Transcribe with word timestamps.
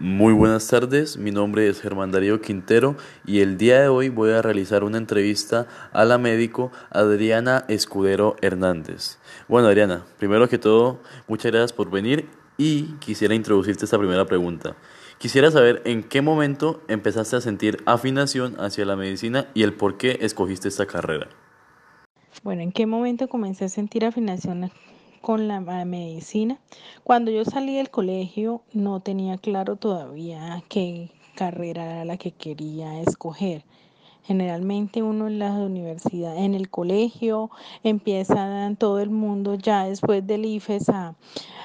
Muy 0.00 0.32
buenas 0.32 0.68
tardes, 0.68 1.16
mi 1.16 1.32
nombre 1.32 1.68
es 1.68 1.80
Germán 1.80 2.12
Darío 2.12 2.40
Quintero 2.40 2.94
y 3.26 3.40
el 3.40 3.58
día 3.58 3.80
de 3.80 3.88
hoy 3.88 4.10
voy 4.10 4.30
a 4.30 4.40
realizar 4.40 4.84
una 4.84 4.96
entrevista 4.96 5.66
a 5.92 6.04
la 6.04 6.18
médico 6.18 6.70
Adriana 6.90 7.64
Escudero 7.66 8.36
Hernández. 8.40 9.18
Bueno 9.48 9.66
Adriana, 9.66 10.04
primero 10.16 10.48
que 10.48 10.56
todo, 10.56 11.00
muchas 11.26 11.50
gracias 11.50 11.72
por 11.72 11.90
venir 11.90 12.28
y 12.56 12.94
quisiera 13.00 13.34
introducirte 13.34 13.86
esta 13.86 13.98
primera 13.98 14.24
pregunta. 14.24 14.76
Quisiera 15.18 15.50
saber 15.50 15.82
en 15.84 16.04
qué 16.04 16.22
momento 16.22 16.80
empezaste 16.86 17.34
a 17.34 17.40
sentir 17.40 17.78
afinación 17.84 18.54
hacia 18.60 18.84
la 18.84 18.94
medicina 18.94 19.48
y 19.52 19.64
el 19.64 19.72
por 19.72 19.96
qué 19.96 20.18
escogiste 20.20 20.68
esta 20.68 20.86
carrera. 20.86 21.26
Bueno, 22.44 22.62
¿en 22.62 22.70
qué 22.70 22.86
momento 22.86 23.26
comencé 23.26 23.64
a 23.64 23.68
sentir 23.68 24.04
afinación 24.04 24.70
con 25.20 25.48
la 25.48 25.60
medicina. 25.60 26.58
Cuando 27.04 27.30
yo 27.30 27.44
salí 27.44 27.76
del 27.76 27.90
colegio 27.90 28.62
no 28.72 29.00
tenía 29.00 29.38
claro 29.38 29.76
todavía 29.76 30.62
qué 30.68 31.10
carrera 31.34 31.84
era 31.84 32.04
la 32.04 32.16
que 32.16 32.32
quería 32.32 33.00
escoger. 33.00 33.64
Generalmente 34.24 35.02
uno 35.02 35.26
en 35.26 35.38
la 35.38 35.52
universidad, 35.52 36.36
en 36.36 36.54
el 36.54 36.68
colegio, 36.68 37.50
empieza 37.82 38.70
todo 38.76 38.98
el 39.00 39.08
mundo 39.08 39.54
ya 39.54 39.86
después 39.86 40.26
del 40.26 40.44
IFES 40.44 40.90
a, 40.90 41.14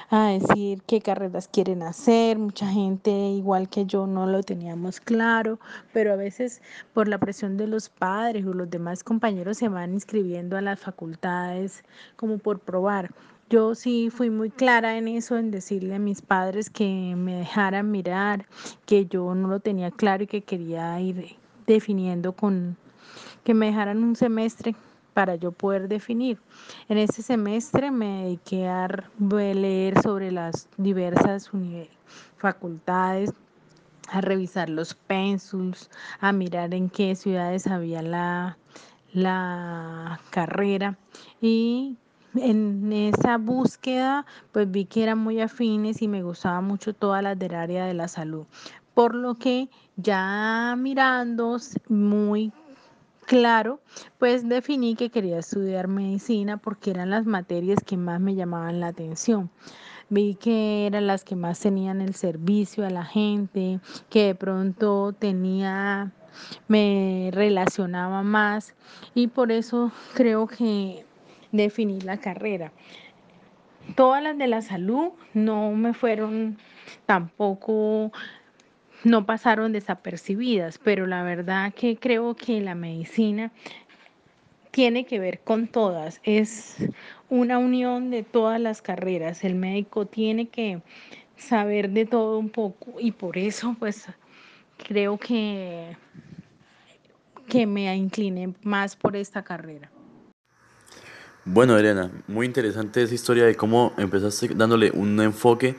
a 0.08 0.28
decir 0.28 0.80
qué 0.86 1.02
carreras 1.02 1.46
quieren 1.46 1.82
hacer. 1.82 2.38
Mucha 2.38 2.66
gente, 2.66 3.10
igual 3.10 3.68
que 3.68 3.84
yo, 3.84 4.06
no 4.06 4.26
lo 4.26 4.42
teníamos 4.42 5.00
claro, 5.00 5.58
pero 5.92 6.14
a 6.14 6.16
veces 6.16 6.62
por 6.94 7.06
la 7.06 7.18
presión 7.18 7.58
de 7.58 7.66
los 7.66 7.90
padres 7.90 8.46
o 8.46 8.54
los 8.54 8.70
demás 8.70 9.04
compañeros 9.04 9.58
se 9.58 9.68
van 9.68 9.92
inscribiendo 9.92 10.56
a 10.56 10.62
las 10.62 10.80
facultades 10.80 11.84
como 12.16 12.38
por 12.38 12.60
probar. 12.60 13.10
Yo 13.54 13.76
sí 13.76 14.10
fui 14.10 14.30
muy 14.30 14.50
clara 14.50 14.98
en 14.98 15.06
eso, 15.06 15.38
en 15.38 15.52
decirle 15.52 15.94
a 15.94 16.00
mis 16.00 16.22
padres 16.22 16.68
que 16.68 17.14
me 17.16 17.36
dejaran 17.36 17.88
mirar, 17.88 18.46
que 18.84 19.06
yo 19.06 19.32
no 19.36 19.46
lo 19.46 19.60
tenía 19.60 19.92
claro 19.92 20.24
y 20.24 20.26
que 20.26 20.42
quería 20.42 21.00
ir 21.00 21.36
definiendo 21.64 22.32
con, 22.32 22.76
que 23.44 23.54
me 23.54 23.66
dejaran 23.66 24.02
un 24.02 24.16
semestre 24.16 24.74
para 25.12 25.36
yo 25.36 25.52
poder 25.52 25.86
definir. 25.86 26.40
En 26.88 26.98
ese 26.98 27.22
semestre 27.22 27.92
me 27.92 28.24
dediqué 28.24 28.66
a 28.66 28.88
leer 29.30 30.02
sobre 30.02 30.32
las 30.32 30.68
diversas 30.76 31.48
facultades, 32.38 33.30
a 34.08 34.20
revisar 34.20 34.68
los 34.68 34.94
pénsuls, 34.94 35.90
a 36.18 36.32
mirar 36.32 36.74
en 36.74 36.90
qué 36.90 37.14
ciudades 37.14 37.68
había 37.68 38.02
la, 38.02 38.58
la 39.12 40.18
carrera 40.30 40.98
y 41.40 41.98
en 42.36 42.92
esa 42.92 43.38
búsqueda 43.38 44.26
pues 44.52 44.70
vi 44.70 44.84
que 44.86 45.02
eran 45.02 45.18
muy 45.18 45.40
afines 45.40 46.02
y 46.02 46.08
me 46.08 46.22
gustaba 46.22 46.60
mucho 46.60 46.94
todas 46.94 47.22
las 47.22 47.38
del 47.38 47.54
área 47.54 47.86
de 47.86 47.94
la 47.94 48.08
salud. 48.08 48.46
Por 48.94 49.14
lo 49.14 49.34
que 49.34 49.68
ya 49.96 50.74
mirando 50.78 51.58
muy 51.88 52.52
claro, 53.26 53.80
pues 54.18 54.48
definí 54.48 54.94
que 54.96 55.10
quería 55.10 55.38
estudiar 55.38 55.88
medicina 55.88 56.56
porque 56.56 56.90
eran 56.90 57.10
las 57.10 57.26
materias 57.26 57.80
que 57.84 57.96
más 57.96 58.20
me 58.20 58.34
llamaban 58.34 58.80
la 58.80 58.88
atención. 58.88 59.50
Vi 60.10 60.34
que 60.34 60.86
eran 60.86 61.06
las 61.06 61.24
que 61.24 61.34
más 61.34 61.60
tenían 61.60 62.00
el 62.00 62.14
servicio 62.14 62.86
a 62.86 62.90
la 62.90 63.04
gente, 63.04 63.80
que 64.10 64.26
de 64.26 64.34
pronto 64.34 65.14
tenía, 65.18 66.12
me 66.68 67.30
relacionaba 67.32 68.22
más 68.22 68.74
y 69.14 69.28
por 69.28 69.50
eso 69.50 69.90
creo 70.14 70.46
que 70.46 71.06
definir 71.56 72.04
la 72.04 72.18
carrera. 72.18 72.72
Todas 73.96 74.22
las 74.22 74.36
de 74.38 74.46
la 74.46 74.62
salud 74.62 75.10
no 75.34 75.70
me 75.72 75.94
fueron 75.94 76.58
tampoco, 77.06 78.12
no 79.04 79.26
pasaron 79.26 79.72
desapercibidas, 79.72 80.78
pero 80.78 81.06
la 81.06 81.22
verdad 81.22 81.72
que 81.74 81.96
creo 81.96 82.34
que 82.34 82.60
la 82.60 82.74
medicina 82.74 83.52
tiene 84.70 85.04
que 85.04 85.20
ver 85.20 85.40
con 85.40 85.68
todas, 85.68 86.20
es 86.24 86.76
una 87.28 87.58
unión 87.58 88.10
de 88.10 88.24
todas 88.24 88.60
las 88.60 88.82
carreras. 88.82 89.44
El 89.44 89.54
médico 89.54 90.06
tiene 90.06 90.48
que 90.48 90.82
saber 91.36 91.90
de 91.90 92.06
todo 92.06 92.38
un 92.38 92.50
poco 92.50 92.98
y 92.98 93.12
por 93.12 93.38
eso 93.38 93.76
pues 93.78 94.08
creo 94.88 95.18
que, 95.18 95.96
que 97.48 97.66
me 97.66 97.94
incliné 97.94 98.54
más 98.62 98.96
por 98.96 99.14
esta 99.14 99.44
carrera. 99.44 99.93
Bueno, 101.46 101.76
Elena, 101.76 102.10
muy 102.26 102.46
interesante 102.46 103.02
esa 103.02 103.14
historia 103.14 103.44
de 103.44 103.54
cómo 103.54 103.92
empezaste 103.98 104.48
dándole 104.54 104.90
un 104.92 105.20
enfoque 105.20 105.76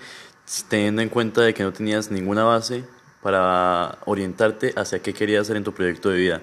teniendo 0.70 1.02
en 1.02 1.10
cuenta 1.10 1.42
de 1.42 1.56
que 1.56 1.64
no 1.64 1.74
tenías 1.74 2.12
ninguna 2.12 2.44
base 2.44 2.84
para 3.24 3.98
orientarte 4.06 4.74
hacia 4.76 5.00
qué 5.00 5.12
querías 5.16 5.42
hacer 5.42 5.58
en 5.58 5.64
tu 5.64 5.74
proyecto 5.74 6.10
de 6.12 6.18
vida. 6.18 6.42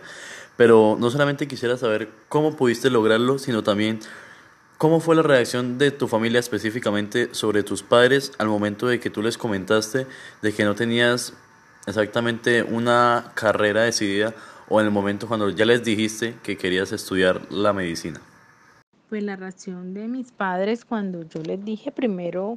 Pero 0.57 0.97
no 0.99 1.09
solamente 1.09 1.47
quisiera 1.47 1.77
saber 1.77 2.09
cómo 2.29 2.57
pudiste 2.57 2.91
lograrlo, 2.91 3.39
sino 3.39 3.63
también 3.63 4.01
cómo 4.77 4.99
fue 4.99 5.15
la 5.15 5.23
reacción 5.23 5.79
de 5.79 5.93
tu 5.93 6.09
familia 6.09 6.41
específicamente 6.41 7.29
sobre 7.33 7.63
tus 7.63 7.85
padres 7.85 8.33
al 8.39 8.49
momento 8.49 8.89
de 8.89 8.99
que 8.99 9.09
tú 9.09 9.23
les 9.23 9.39
comentaste 9.39 10.09
de 10.43 10.53
que 10.53 10.65
no 10.65 10.75
tenías 10.75 11.33
exactamente 11.87 12.65
una 12.65 13.31
carrera 13.35 13.83
decidida 13.83 14.35
o 14.69 14.81
en 14.81 14.87
el 14.87 14.93
momento 14.93 15.29
cuando 15.29 15.49
ya 15.49 15.65
les 15.65 15.85
dijiste 15.85 16.35
que 16.43 16.57
querías 16.57 16.91
estudiar 16.91 17.53
la 17.53 17.73
medicina. 17.73 18.21
Pues 19.13 19.25
la 19.25 19.37
reacción 19.37 19.93
de 19.93 20.09
mis 20.09 20.33
padres 20.33 20.87
cuando 20.87 21.29
yo 21.29 21.43
les 21.43 21.63
dije 21.63 21.93
primero 21.93 22.57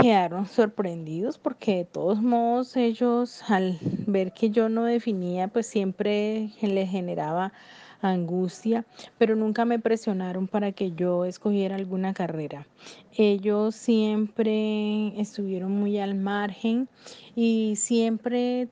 quedaron 0.00 0.46
sorprendidos 0.46 1.36
porque 1.36 1.76
de 1.76 1.84
todos 1.84 2.22
modos 2.22 2.74
ellos 2.78 3.42
al 3.46 3.78
ver 4.06 4.32
que 4.32 4.48
yo 4.48 4.70
no 4.70 4.84
definía 4.84 5.48
pues 5.48 5.66
siempre 5.66 6.48
les 6.62 6.88
generaba 6.88 7.52
angustia, 8.00 8.86
pero 9.18 9.36
nunca 9.36 9.66
me 9.66 9.78
presionaron 9.78 10.48
para 10.48 10.72
que 10.72 10.92
yo 10.92 11.26
escogiera 11.26 11.76
alguna 11.76 12.14
carrera. 12.14 12.66
Ellos 13.14 13.74
siempre 13.74 15.20
estuvieron 15.20 15.72
muy 15.72 15.98
al 15.98 16.14
margen 16.14 16.88
y 17.36 17.74
siempre 17.76 18.68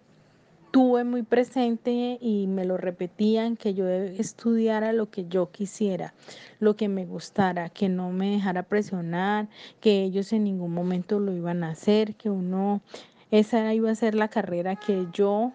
tuve 0.77 1.05
muy 1.05 1.23
presente 1.23 2.19
y 2.21 2.47
me 2.49 2.67
lo 2.67 2.77
repetían 2.77 3.57
que 3.57 3.73
yo 3.73 3.89
estudiara 3.89 4.93
lo 4.93 5.09
que 5.09 5.27
yo 5.27 5.51
quisiera, 5.51 6.13
lo 6.61 6.77
que 6.77 6.87
me 6.87 7.07
gustara, 7.07 7.71
que 7.71 7.89
no 7.89 8.11
me 8.11 8.33
dejara 8.33 8.63
presionar, 8.63 9.49
que 9.81 10.03
ellos 10.03 10.35
en 10.35 10.45
ningún 10.45 10.75
momento 10.75 11.19
lo 11.19 11.33
iban 11.33 11.65
a 11.65 11.71
hacer, 11.71 12.15
que 12.15 12.29
uno, 12.29 12.83
esa 13.31 13.73
iba 13.73 13.91
a 13.91 13.95
ser 13.95 14.15
la 14.15 14.29
carrera 14.29 14.77
que 14.77 15.07
yo 15.15 15.55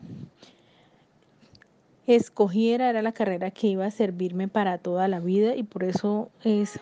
escogiera, 2.07 2.89
era 2.89 3.03
la 3.03 3.11
carrera 3.11 3.51
que 3.51 3.67
iba 3.67 3.85
a 3.85 3.91
servirme 3.91 4.47
para 4.47 4.79
toda 4.79 5.07
la 5.07 5.19
vida 5.19 5.55
y 5.55 5.61
por 5.61 5.83
eso 5.83 6.31
es 6.43 6.79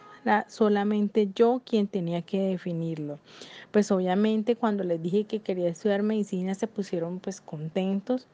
solamente 0.47 1.29
yo 1.33 1.61
quien 1.65 1.87
tenía 1.87 2.21
que 2.21 2.39
definirlo. 2.41 3.19
Pues 3.71 3.91
obviamente 3.91 4.55
cuando 4.55 4.83
les 4.83 5.01
dije 5.01 5.25
que 5.25 5.39
quería 5.39 5.69
estudiar 5.69 6.03
medicina 6.03 6.55
se 6.55 6.67
pusieron 6.67 7.19
pues 7.19 7.41
contentos. 7.41 8.27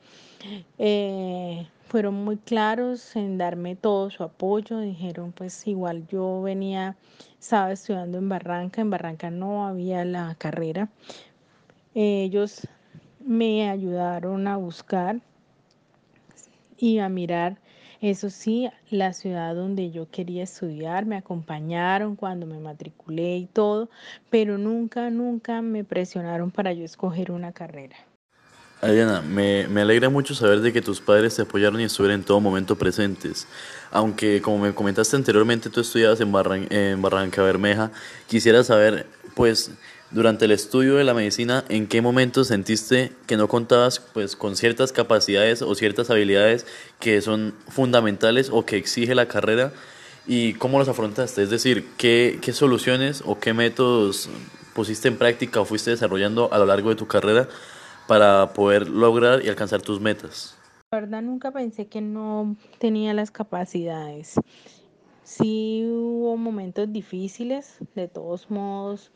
Eh, 0.78 1.68
fueron 1.88 2.14
muy 2.24 2.38
claros 2.38 3.16
en 3.16 3.38
darme 3.38 3.76
todo 3.76 4.10
su 4.10 4.24
apoyo. 4.24 4.80
Dijeron 4.80 5.32
pues 5.32 5.68
igual 5.68 6.08
yo 6.08 6.42
venía, 6.42 6.96
estaba 7.40 7.72
estudiando 7.72 8.18
en 8.18 8.30
Barranca, 8.30 8.82
en 8.82 8.90
Barranca 8.90 9.30
no 9.30 9.68
había 9.68 10.06
la 10.06 10.36
carrera. 10.36 10.90
ellos 11.94 12.68
me 13.20 13.70
ayudaron 13.70 14.48
a 14.48 14.58
buscar 14.58 15.20
y 16.78 17.00
a 17.00 17.10
mirar 17.10 17.58
eso 18.02 18.30
sí, 18.30 18.70
la 18.90 19.14
ciudad 19.14 19.56
donde 19.56 19.92
yo 19.92 20.10
quería 20.10 20.44
estudiar, 20.44 21.06
me 21.06 21.18
acompañaron 21.18 22.16
cuando 22.16 22.46
me 22.46 22.60
matriculé 22.60 23.38
y 23.38 23.46
todo, 23.46 23.90
pero 24.30 24.58
nunca, 24.58 25.10
nunca 25.10 25.62
me 25.62 25.84
presionaron 25.84 26.52
para 26.52 26.74
yo 26.74 26.84
escoger 26.84 27.32
una 27.32 27.52
carrera. 27.52 27.96
Adriana, 28.82 29.22
me, 29.22 29.68
me, 29.68 29.82
alegra 29.82 30.10
mucho 30.10 30.36
saber 30.36 30.60
de 30.60 30.72
que 30.72 30.82
tus 30.82 31.00
padres 31.00 31.36
te 31.36 31.42
apoyaron 31.42 31.80
y 31.80 31.86
estuvieron 31.86 32.20
en 32.20 32.26
todo 32.26 32.40
momento 32.40 32.76
presentes. 32.76 33.48
Aunque, 33.90 34.42
como 34.42 34.60
me 34.60 34.76
comentaste 34.76 35.16
anteriormente, 35.16 35.70
tú 35.70 35.80
estudiabas 35.80 36.20
en, 36.20 36.32
Barran 36.32 36.68
en 36.70 37.02
Barranca 37.02 37.42
Bermeja, 37.42 37.92
quisiera 38.28 38.64
saber, 38.64 39.08
pues, 39.34 39.72
durante 40.12 40.46
el 40.46 40.52
estudio 40.52 40.96
de 40.96 41.04
la 41.04 41.14
medicina, 41.14 41.64
¿en 41.68 41.88
qué 41.88 42.02
momento 42.02 42.44
sentiste 42.44 43.12
que 43.28 43.38
no 43.38 43.48
contabas 43.48 44.00
pues, 44.00 44.36
con 44.36 44.56
ciertas 44.56 44.92
capacidades 44.92 45.62
o 45.62 45.74
ciertas 45.76 46.10
habilidades 46.10 46.66
que 47.00 47.22
son 47.22 47.56
fundamentales 47.68 48.50
o 48.52 48.66
que 48.66 48.78
exige 48.78 49.16
la 49.16 49.28
carrera? 49.28 49.74
¿Y 50.28 50.54
cómo 50.54 50.80
los 50.80 50.88
afrontaste? 50.88 51.44
Es 51.44 51.50
decir, 51.50 51.88
¿qué, 51.98 52.40
qué 52.42 52.54
soluciones 52.54 53.24
o 53.26 53.40
qué 53.40 53.54
métodos 53.54 54.30
pusiste 54.74 55.08
en 55.08 55.18
práctica 55.18 55.62
o 55.62 55.66
fuiste 55.66 55.92
desarrollando 55.92 56.52
a 56.52 56.60
lo 56.60 56.66
largo 56.66 56.90
de 56.90 56.96
tu 56.96 57.08
carrera 57.08 57.48
para 58.08 58.54
poder 58.54 58.88
lograr 58.88 59.44
y 59.44 59.50
alcanzar 59.50 59.82
tus 59.82 60.00
metas? 60.00 60.58
La 60.92 61.00
verdad 61.02 61.22
nunca 61.22 61.52
pensé 61.52 61.88
que 61.88 62.02
no 62.02 62.56
tenía 62.80 63.14
las 63.14 63.32
capacidades. 63.32 64.36
Sí 65.24 65.84
hubo 65.88 66.38
momentos 66.38 66.92
difíciles, 66.94 67.80
de 67.96 68.08
todos 68.08 68.52
modos 68.52 69.12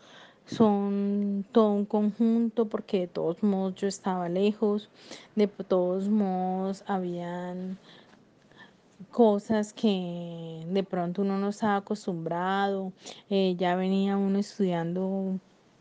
son 0.50 1.46
todo 1.52 1.72
un 1.74 1.86
conjunto 1.86 2.66
porque 2.66 3.02
de 3.02 3.08
todos 3.08 3.44
modos 3.44 3.76
yo 3.76 3.88
estaba 3.88 4.30
lejos, 4.30 4.90
de 5.36 5.48
todos 5.48 6.10
modos 6.10 6.84
habían 6.88 7.78
cosas 9.12 9.74
que 9.74 10.66
de 10.68 10.84
pronto 10.84 11.22
uno 11.22 11.38
no 11.38 11.50
estaba 11.50 11.78
acostumbrado, 11.78 12.92
eh, 13.30 13.56
ya 13.58 13.76
venía 13.76 14.18
uno 14.18 14.40
estudiando 14.40 15.40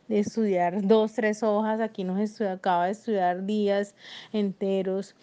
estudiar 0.09 0.87
dos, 0.87 1.13
tres 1.13 1.43
hojas, 1.43 1.81
aquí 1.81 2.05
nos 2.05 2.19
estudia, 2.21 2.53
acaba 2.53 2.87
de 2.87 2.93
estudiar 2.93 3.45
días 3.45 3.95
enteros. 4.33 5.15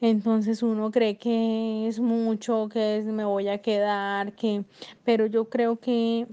Entonces 0.00 0.62
uno 0.62 0.90
cree 0.90 1.16
que 1.16 1.88
es 1.88 1.98
mucho, 1.98 2.68
que 2.68 3.02
me 3.06 3.24
voy 3.24 3.48
a 3.48 3.58
quedar, 3.58 4.32
que, 4.34 4.64
pero 5.04 5.26
yo 5.26 5.46
creo 5.46 5.76
que 5.80 6.26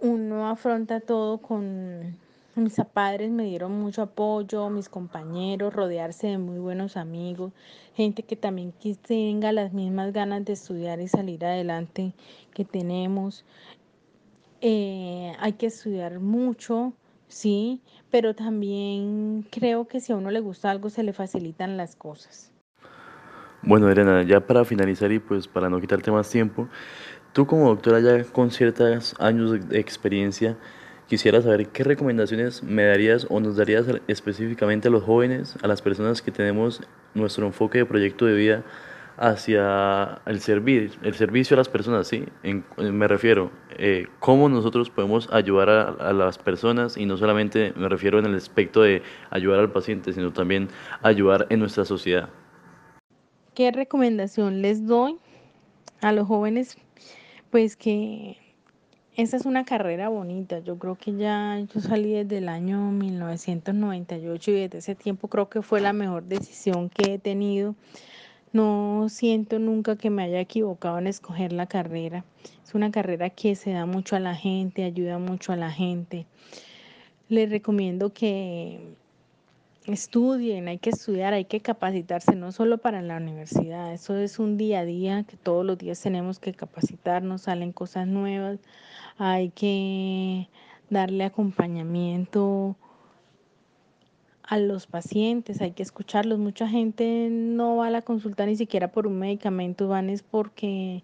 uno 0.00 0.48
afronta 0.48 1.00
todo 1.00 1.38
con 1.38 2.16
mis 2.58 2.74
padres 2.92 3.30
me 3.30 3.44
dieron 3.44 3.72
mucho 3.72 4.02
apoyo, 4.02 4.68
mis 4.68 4.88
compañeros, 4.88 5.72
rodearse 5.72 6.26
de 6.28 6.38
muy 6.38 6.58
buenos 6.58 6.96
amigos, 6.96 7.52
gente 7.94 8.24
que 8.24 8.36
también 8.36 8.74
tenga 9.06 9.52
las 9.52 9.72
mismas 9.72 10.12
ganas 10.12 10.44
de 10.44 10.54
estudiar 10.54 11.00
y 11.00 11.08
salir 11.08 11.44
adelante 11.44 12.14
que 12.52 12.64
tenemos. 12.64 13.44
Eh, 14.60 15.32
hay 15.38 15.52
que 15.52 15.66
estudiar 15.66 16.18
mucho, 16.18 16.92
sí, 17.28 17.80
pero 18.10 18.34
también 18.34 19.46
creo 19.50 19.86
que 19.86 20.00
si 20.00 20.12
a 20.12 20.16
uno 20.16 20.30
le 20.30 20.40
gusta 20.40 20.70
algo 20.70 20.90
se 20.90 21.04
le 21.04 21.12
facilitan 21.12 21.76
las 21.76 21.94
cosas. 21.94 22.50
Bueno, 23.62 23.90
Elena, 23.90 24.22
ya 24.22 24.40
para 24.40 24.64
finalizar 24.64 25.10
y 25.10 25.18
pues 25.18 25.48
para 25.48 25.68
no 25.68 25.80
quitarte 25.80 26.10
más 26.10 26.30
tiempo, 26.30 26.68
tú 27.38 27.46
como 27.46 27.68
doctora 27.68 28.00
ya 28.00 28.24
con 28.24 28.50
ciertos 28.50 29.14
años 29.20 29.68
de 29.68 29.78
experiencia, 29.78 30.56
quisiera 31.06 31.40
saber 31.40 31.68
qué 31.68 31.84
recomendaciones 31.84 32.64
me 32.64 32.82
darías 32.82 33.28
o 33.30 33.38
nos 33.38 33.56
darías 33.56 33.86
específicamente 34.08 34.88
a 34.88 34.90
los 34.90 35.04
jóvenes, 35.04 35.54
a 35.62 35.68
las 35.68 35.80
personas 35.80 36.20
que 36.20 36.32
tenemos 36.32 36.82
nuestro 37.14 37.46
enfoque 37.46 37.78
de 37.78 37.86
proyecto 37.86 38.26
de 38.26 38.34
vida 38.34 38.64
hacia 39.18 40.20
el 40.26 40.40
servir, 40.40 40.98
el 41.04 41.14
servicio 41.14 41.54
a 41.54 41.58
las 41.58 41.68
personas, 41.68 42.08
¿sí? 42.08 42.24
me 42.76 43.06
refiero, 43.06 43.52
eh, 43.78 44.08
cómo 44.18 44.48
nosotros 44.48 44.90
podemos 44.90 45.28
ayudar 45.32 45.70
a, 45.70 45.82
a, 45.90 46.12
las 46.12 46.38
personas 46.38 46.96
y 46.96 47.06
no 47.06 47.16
solamente 47.16 47.72
me 47.76 47.88
refiero 47.88 48.18
en 48.18 48.26
el 48.26 48.34
aspecto 48.34 48.82
de 48.82 49.00
ayudar 49.30 49.60
al 49.60 49.70
paciente, 49.70 50.12
sino 50.12 50.32
también 50.32 50.70
ayudar 51.02 51.46
en 51.50 51.60
nuestra 51.60 51.84
sociedad. 51.84 52.30
¿Qué 53.54 53.70
recomendación 53.70 54.60
les 54.60 54.88
doy 54.88 55.18
a 56.00 56.10
los 56.10 56.26
jóvenes? 56.26 56.76
Pues 57.50 57.76
que 57.76 58.36
esa 59.16 59.36
es 59.36 59.46
una 59.46 59.64
carrera 59.64 60.08
bonita. 60.08 60.58
Yo 60.60 60.78
creo 60.78 60.96
que 60.96 61.16
ya 61.16 61.58
yo 61.72 61.80
salí 61.80 62.12
desde 62.12 62.38
el 62.38 62.48
año 62.48 62.90
1998 62.92 64.50
y 64.50 64.54
desde 64.54 64.78
ese 64.78 64.94
tiempo 64.94 65.28
creo 65.28 65.48
que 65.48 65.62
fue 65.62 65.80
la 65.80 65.92
mejor 65.92 66.24
decisión 66.24 66.88
que 66.88 67.14
he 67.14 67.18
tenido 67.18 67.74
no 68.52 69.08
siento 69.08 69.58
nunca 69.58 69.96
que 69.96 70.10
me 70.10 70.22
haya 70.22 70.40
equivocado 70.40 70.98
en 70.98 71.06
escoger 71.06 71.52
la 71.52 71.66
carrera. 71.66 72.24
Es 72.64 72.74
una 72.74 72.90
carrera 72.90 73.30
que 73.30 73.54
se 73.54 73.72
da 73.72 73.86
mucho 73.86 74.16
a 74.16 74.20
la 74.20 74.34
gente, 74.34 74.84
ayuda 74.84 75.18
mucho 75.18 75.52
a 75.52 75.56
la 75.56 75.70
gente. 75.70 76.26
Les 77.28 77.50
recomiendo 77.50 78.12
que 78.12 78.80
estudien, 79.92 80.68
hay 80.68 80.78
que 80.78 80.90
estudiar, 80.90 81.34
hay 81.34 81.44
que 81.44 81.60
capacitarse, 81.60 82.34
no 82.34 82.52
solo 82.52 82.78
para 82.78 83.02
la 83.02 83.16
universidad, 83.16 83.92
eso 83.92 84.16
es 84.16 84.38
un 84.38 84.56
día 84.56 84.80
a 84.80 84.84
día 84.84 85.24
que 85.24 85.36
todos 85.36 85.64
los 85.64 85.78
días 85.78 86.00
tenemos 86.00 86.38
que 86.38 86.52
capacitarnos, 86.52 87.42
salen 87.42 87.72
cosas 87.72 88.06
nuevas, 88.06 88.58
hay 89.18 89.50
que 89.50 90.48
darle 90.90 91.24
acompañamiento 91.24 92.76
a 94.48 94.58
los 94.58 94.86
pacientes, 94.86 95.60
hay 95.60 95.72
que 95.72 95.82
escucharlos. 95.82 96.38
Mucha 96.38 96.66
gente 96.66 97.28
no 97.30 97.76
va 97.76 97.88
a 97.88 97.90
la 97.90 98.02
consulta 98.02 98.46
ni 98.46 98.56
siquiera 98.56 98.90
por 98.90 99.06
un 99.06 99.18
medicamento, 99.18 99.88
van 99.88 100.08
es 100.08 100.22
porque 100.22 101.02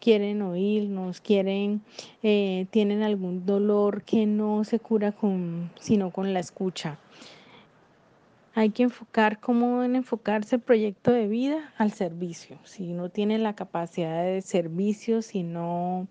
quieren 0.00 0.42
oírnos, 0.42 1.20
quieren, 1.20 1.82
eh, 2.22 2.66
tienen 2.70 3.02
algún 3.02 3.46
dolor 3.46 4.02
que 4.02 4.26
no 4.26 4.62
se 4.62 4.78
cura 4.78 5.10
con, 5.10 5.72
sino 5.80 6.10
con 6.10 6.32
la 6.32 6.40
escucha. 6.40 6.98
Hay 8.56 8.70
que 8.70 8.84
enfocar 8.84 9.40
cómo 9.40 9.80
deben 9.80 9.96
enfocarse 9.96 10.56
el 10.56 10.62
proyecto 10.62 11.10
de 11.10 11.26
vida 11.26 11.72
al 11.76 11.90
servicio. 11.90 12.58
Si 12.64 12.92
no 12.92 13.08
tienen 13.08 13.42
la 13.42 13.54
capacidad 13.54 14.22
de 14.22 14.42
servicio, 14.42 15.22
si 15.22 15.42
no, 15.42 16.06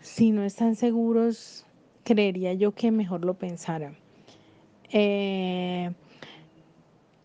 si 0.00 0.32
no 0.32 0.42
están 0.42 0.74
seguros, 0.74 1.66
creería 2.02 2.52
yo 2.54 2.72
que 2.72 2.90
mejor 2.90 3.24
lo 3.24 3.34
pensaran. 3.34 3.96
Eh, 4.90 5.92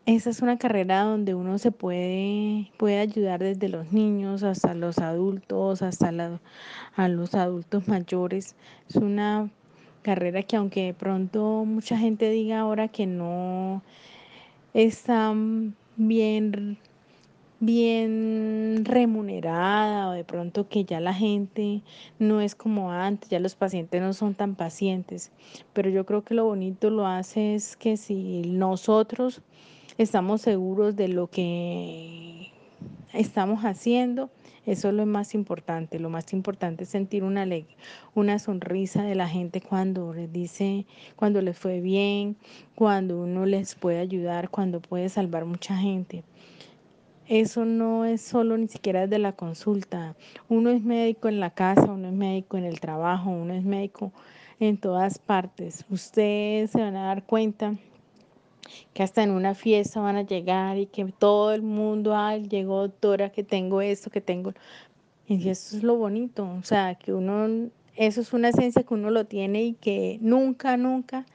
esa 0.06 0.30
es 0.30 0.42
una 0.42 0.58
carrera 0.58 1.02
donde 1.02 1.34
uno 1.34 1.58
se 1.58 1.72
puede, 1.72 2.72
puede 2.78 3.00
ayudar 3.00 3.40
desde 3.42 3.70
los 3.70 3.92
niños 3.92 4.44
hasta 4.44 4.74
los 4.74 5.00
adultos, 5.00 5.82
hasta 5.82 6.40
a 6.96 7.08
los 7.08 7.36
adultos 7.36 7.88
mayores. 7.88 8.56
Es 8.88 8.96
una 8.96 9.50
carrera 10.10 10.42
que 10.42 10.56
aunque 10.56 10.86
de 10.86 10.94
pronto 10.96 11.66
mucha 11.66 11.96
gente 11.96 12.32
diga 12.32 12.62
ahora 12.62 12.88
que 12.88 13.06
no 13.06 13.84
está 14.74 15.32
bien 15.98 16.80
bien 17.60 18.86
remunerada 18.86 20.10
o 20.10 20.14
de 20.14 20.24
pronto 20.24 20.68
que 20.68 20.84
ya 20.84 21.00
la 21.00 21.14
gente 21.14 21.84
no 22.18 22.42
es 22.42 22.56
como 22.56 22.92
antes, 22.92 23.30
ya 23.30 23.40
los 23.40 23.54
pacientes 23.54 24.02
no 24.02 24.14
son 24.14 24.34
tan 24.34 24.56
pacientes. 24.56 25.32
Pero 25.74 25.92
yo 25.92 26.08
creo 26.08 26.24
que 26.24 26.34
lo 26.34 26.46
bonito 26.46 26.90
lo 26.90 27.06
hace 27.06 27.54
es 27.54 27.78
que 27.78 27.96
si 27.96 28.42
nosotros 28.48 29.44
estamos 30.00 30.42
seguros 30.42 30.96
de 30.96 31.10
lo 31.10 31.28
que 31.28 32.52
estamos 33.14 33.62
haciendo, 33.64 34.30
eso 34.66 34.90
es 34.90 34.94
lo 34.94 35.06
más 35.06 35.34
importante. 35.34 36.00
Lo 36.00 36.10
más 36.10 36.32
importante 36.34 36.84
es 36.84 36.90
sentir 36.90 37.24
una, 37.24 37.48
una 38.14 38.40
sonrisa 38.40 39.04
de 39.04 39.16
la 39.16 39.28
gente 39.28 39.62
cuando 39.62 40.14
les 40.14 40.32
dice, 40.32 40.86
cuando 41.16 41.42
les 41.42 41.58
fue 41.58 41.82
bien, 41.82 42.38
cuando 42.76 43.22
uno 43.22 43.46
les 43.46 43.76
puede 43.76 44.00
ayudar, 44.00 44.50
cuando 44.50 44.80
puede 44.80 45.10
salvar 45.10 45.46
mucha 45.46 45.76
gente. 45.76 46.24
Eso 47.28 47.64
no 47.64 48.06
es 48.06 48.22
solo 48.22 48.58
ni 48.58 48.68
siquiera 48.68 49.06
de 49.06 49.20
la 49.20 49.34
consulta. 49.34 50.16
Uno 50.48 50.72
es 50.72 50.82
médico 50.82 51.28
en 51.30 51.40
la 51.40 51.52
casa, 51.52 51.86
uno 51.86 52.08
es 52.08 52.14
médico 52.14 52.58
en 52.58 52.66
el 52.66 52.80
trabajo, 52.80 53.30
uno 53.30 53.54
es 53.54 53.64
médico 53.64 54.12
en 54.60 54.78
todas 54.78 55.20
partes. 55.20 55.86
Ustedes 55.90 56.72
se 56.72 56.82
van 56.82 56.96
a 56.96 57.06
dar 57.06 57.24
cuenta 57.24 57.76
que 58.94 59.04
hasta 59.04 59.24
en 59.24 59.32
una 59.32 59.56
fiesta 59.56 60.00
van 60.00 60.18
a 60.18 60.24
llegar 60.24 60.78
y 60.78 60.86
que 60.86 61.06
todo 61.06 61.54
el 61.54 61.62
mundo, 61.62 62.16
ay, 62.16 62.48
llegó 62.48 62.82
doctora, 62.82 63.32
que 63.32 63.44
tengo 63.44 63.82
esto, 63.82 64.10
que 64.10 64.22
tengo... 64.22 64.54
Y 65.28 65.48
eso 65.48 65.78
es 65.78 65.84
lo 65.84 65.96
bonito, 65.96 66.50
o 66.60 66.64
sea, 66.64 66.96
que 66.96 67.14
uno, 67.14 67.70
eso 67.96 68.22
es 68.22 68.34
una 68.34 68.50
esencia 68.50 68.82
que 68.82 68.94
uno 68.96 69.12
lo 69.12 69.26
tiene 69.26 69.64
y 69.64 69.74
que 69.74 70.18
nunca, 70.22 70.76
nunca 70.76 71.26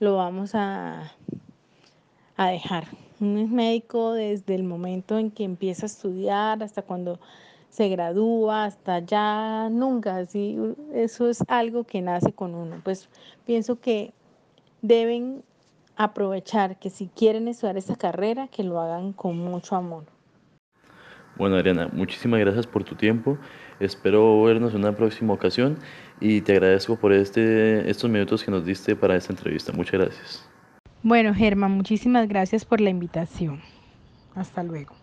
lo 0.00 0.16
vamos 0.16 0.54
a, 0.54 1.14
a 2.36 2.48
dejar. 2.50 2.84
Uno 3.20 3.40
es 3.40 3.48
médico 3.48 4.12
desde 4.12 4.54
el 4.54 4.64
momento 4.64 5.18
en 5.18 5.30
que 5.30 5.44
empieza 5.44 5.86
a 5.86 5.88
estudiar 5.88 6.62
hasta 6.62 6.82
cuando 6.82 7.18
se 7.70 7.88
gradúa, 7.88 8.64
hasta 8.64 9.00
ya 9.00 9.68
nunca, 9.70 10.16
así, 10.16 10.56
eso 10.92 11.28
es 11.28 11.42
algo 11.48 11.84
que 11.84 12.02
nace 12.02 12.32
con 12.32 12.54
uno. 12.54 12.80
Pues 12.84 13.08
pienso 13.46 13.80
que 13.80 14.12
deben 14.82 15.42
aprovechar 15.98 16.78
que 16.78 16.88
si 16.88 17.08
quieren 17.08 17.48
estudiar 17.48 17.76
esta 17.76 17.96
carrera, 17.96 18.48
que 18.48 18.62
lo 18.62 18.80
hagan 18.80 19.12
con 19.12 19.36
mucho 19.36 19.76
amor. 19.76 20.04
Bueno, 21.36 21.56
Adriana, 21.56 21.88
muchísimas 21.92 22.40
gracias 22.40 22.66
por 22.66 22.84
tu 22.84 22.94
tiempo. 22.94 23.36
Espero 23.80 24.42
vernos 24.42 24.74
en 24.74 24.80
una 24.80 24.96
próxima 24.96 25.34
ocasión 25.34 25.78
y 26.20 26.40
te 26.40 26.52
agradezco 26.52 26.96
por 26.96 27.12
este, 27.12 27.88
estos 27.90 28.08
minutos 28.10 28.42
que 28.42 28.50
nos 28.50 28.64
diste 28.64 28.96
para 28.96 29.16
esta 29.16 29.32
entrevista. 29.32 29.72
Muchas 29.72 30.00
gracias. 30.00 30.48
Bueno, 31.02 31.34
Germán, 31.34 31.72
muchísimas 31.72 32.28
gracias 32.28 32.64
por 32.64 32.80
la 32.80 32.90
invitación. 32.90 33.60
Hasta 34.34 34.62
luego. 34.62 34.97